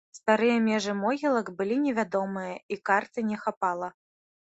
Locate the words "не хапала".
3.29-3.91